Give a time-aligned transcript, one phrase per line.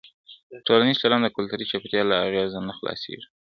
[0.65, 3.25] ټولنیز چلند د کلتوري چاپېریال له اغېزه نه خلاصېږي.